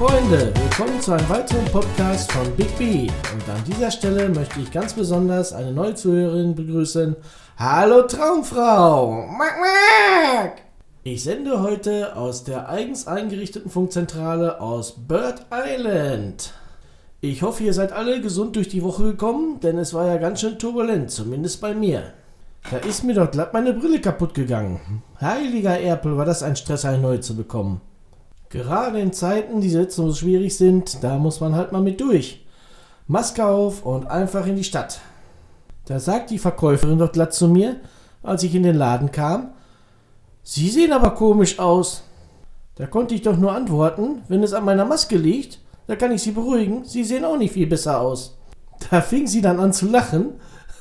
[0.00, 3.02] Freunde, willkommen zu einem weiteren Podcast von Big B.
[3.34, 7.16] Und an dieser Stelle möchte ich ganz besonders eine neue Zuhörerin begrüßen.
[7.58, 9.28] Hallo Traumfrau!
[11.02, 16.54] Ich sende heute aus der eigens eingerichteten Funkzentrale aus Bird Island.
[17.20, 20.40] Ich hoffe, ihr seid alle gesund durch die Woche gekommen, denn es war ja ganz
[20.40, 22.14] schön turbulent, zumindest bei mir.
[22.70, 25.02] Da ist mir doch glatt meine Brille kaputt gegangen.
[25.20, 27.82] Heiliger Erpel, war das ein Stress, eine neue zu bekommen.
[28.50, 32.44] Gerade in Zeiten, die jetzt so schwierig sind, da muss man halt mal mit durch.
[33.06, 35.00] Maske auf und einfach in die Stadt.
[35.86, 37.76] Da sagt die Verkäuferin doch glatt zu mir,
[38.22, 39.52] als ich in den Laden kam,
[40.42, 42.02] Sie sehen aber komisch aus.
[42.74, 46.22] Da konnte ich doch nur antworten, wenn es an meiner Maske liegt, da kann ich
[46.22, 48.38] Sie beruhigen, Sie sehen auch nicht viel besser aus.
[48.88, 50.34] Da fing sie dann an zu lachen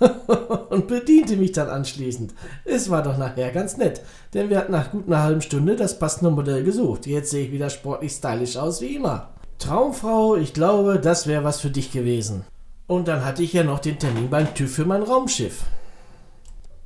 [0.70, 2.34] und bediente mich dann anschließend.
[2.64, 4.02] Es war doch nachher ganz nett,
[4.34, 7.06] denn wir hatten nach gut einer halben Stunde das passende Modell gesucht.
[7.06, 9.30] Jetzt sehe ich wieder sportlich stylisch aus wie immer.
[9.58, 12.44] Traumfrau, ich glaube, das wäre was für dich gewesen.
[12.86, 15.64] Und dann hatte ich ja noch den Termin beim TÜV für mein Raumschiff.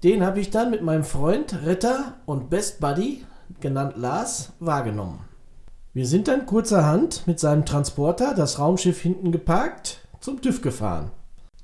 [0.02, 3.24] Den habe ich dann mit meinem Freund, Ritter und Best Buddy,
[3.60, 5.20] genannt Lars, wahrgenommen.
[5.94, 11.12] Wir sind dann kurzerhand mit seinem Transporter, das Raumschiff hinten geparkt, zum TÜV gefahren.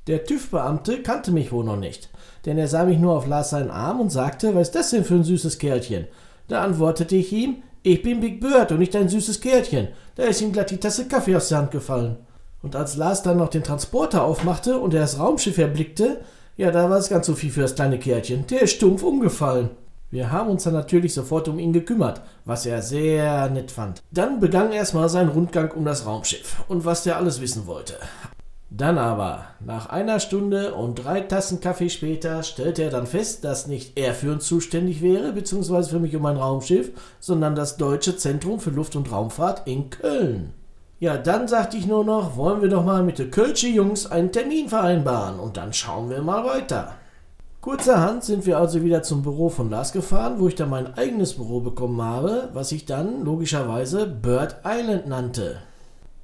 [0.06, 2.08] Der TÜV-Beamte kannte mich wohl noch nicht,
[2.46, 5.04] denn er sah mich nur auf Lars seinen Arm und sagte, was ist das denn
[5.04, 6.06] für ein süßes Kerlchen?
[6.48, 9.88] Da antwortete ich ihm, ich bin Big Bird und nicht ein süßes Kerlchen.
[10.16, 12.16] Da ist ihm glatt die Tasse Kaffee aus der Hand gefallen.
[12.62, 16.20] Und als Lars dann noch den Transporter aufmachte und er das Raumschiff erblickte,
[16.56, 18.46] ja, da war es ganz so viel für das kleine Kerlchen.
[18.48, 19.70] Der ist stumpf umgefallen.
[20.10, 24.02] Wir haben uns dann natürlich sofort um ihn gekümmert, was er sehr nett fand.
[24.10, 27.94] Dann begann erstmal sein Rundgang um das Raumschiff und was der alles wissen wollte.
[28.72, 33.66] Dann aber, nach einer Stunde und drei Tassen Kaffee später, stellte er dann fest, dass
[33.66, 38.16] nicht er für uns zuständig wäre, beziehungsweise für mich um mein Raumschiff, sondern das Deutsche
[38.16, 40.52] Zentrum für Luft- und Raumfahrt in Köln.
[41.00, 44.30] Ja, dann sagte ich nur noch, wollen wir doch mal mit den Kölsche Jungs einen
[44.30, 46.92] Termin vereinbaren und dann schauen wir mal weiter.
[47.60, 51.34] Kurzerhand sind wir also wieder zum Büro von Lars gefahren, wo ich dann mein eigenes
[51.34, 55.58] Büro bekommen habe, was ich dann logischerweise Bird Island nannte.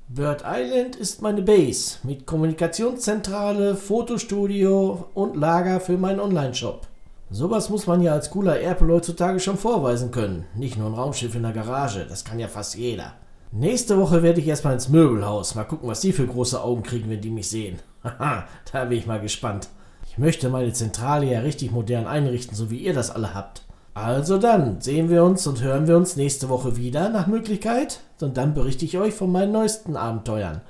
[0.09, 6.87] Bird Island ist meine Base mit Kommunikationszentrale, Fotostudio und Lager für meinen Online-Shop.
[7.29, 10.45] Sowas muss man ja als cooler Erpel heutzutage schon vorweisen können.
[10.55, 13.15] Nicht nur ein Raumschiff in der Garage, das kann ja fast jeder.
[13.51, 15.57] Nächste Woche werde ich erstmal ins Möbelhaus.
[15.57, 17.81] Mal gucken, was die für große Augen kriegen, wenn die mich sehen.
[18.05, 19.69] Haha, da bin ich mal gespannt.
[20.09, 23.66] Ich möchte meine Zentrale ja richtig modern einrichten, so wie ihr das alle habt.
[23.97, 28.37] Also dann, sehen wir uns und hören wir uns nächste Woche wieder nach Möglichkeit und
[28.37, 30.61] dann berichte ich euch von meinen neuesten Abenteuern.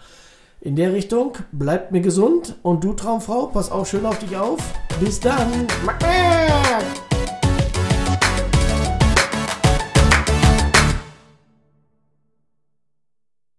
[0.60, 4.60] In der Richtung, bleibt mir gesund und du Traumfrau, pass auch schön auf dich auf.
[5.00, 5.66] Bis dann.